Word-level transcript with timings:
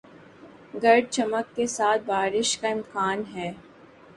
گرج 0.83 1.03
چمک 1.09 1.55
کے 1.55 1.67
ساتھ 1.67 2.01
بارش 2.05 2.57
کا 2.57 2.67
امکان 2.67 3.23
ہے 3.35 3.51